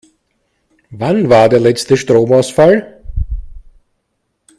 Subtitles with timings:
[0.89, 3.03] Wann war der letzte Stromausfall?